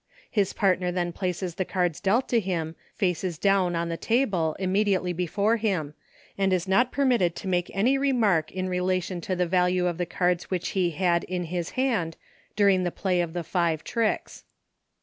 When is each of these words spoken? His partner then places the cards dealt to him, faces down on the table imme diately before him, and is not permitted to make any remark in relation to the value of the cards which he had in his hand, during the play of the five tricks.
His 0.31 0.51
partner 0.53 0.91
then 0.91 1.11
places 1.11 1.53
the 1.53 1.63
cards 1.63 1.99
dealt 1.99 2.27
to 2.29 2.39
him, 2.39 2.75
faces 2.95 3.37
down 3.37 3.75
on 3.75 3.89
the 3.89 3.97
table 3.97 4.55
imme 4.59 4.83
diately 4.87 5.15
before 5.15 5.57
him, 5.57 5.93
and 6.39 6.51
is 6.51 6.67
not 6.67 6.91
permitted 6.91 7.35
to 7.35 7.47
make 7.47 7.69
any 7.71 7.99
remark 7.99 8.51
in 8.51 8.67
relation 8.67 9.21
to 9.21 9.35
the 9.35 9.45
value 9.45 9.85
of 9.85 9.99
the 9.99 10.07
cards 10.07 10.49
which 10.49 10.69
he 10.69 10.89
had 10.89 11.23
in 11.25 11.43
his 11.43 11.69
hand, 11.77 12.17
during 12.55 12.83
the 12.83 12.89
play 12.89 13.21
of 13.21 13.33
the 13.33 13.43
five 13.43 13.83
tricks. 13.83 14.43